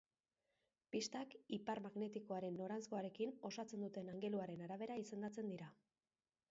Pistak 0.95 1.35
ipar 1.57 1.81
magnetikoaren 1.87 2.57
noranzkoarekin 2.63 3.35
osatzen 3.51 3.85
duten 3.87 4.11
angeluaren 4.17 4.67
arabera 4.69 4.99
izendatzen 5.05 5.55
dira. 5.55 5.69